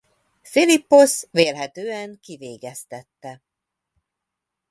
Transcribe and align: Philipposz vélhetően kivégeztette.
Philipposz 0.41 1.27
vélhetően 1.31 2.19
kivégeztette. 2.21 3.41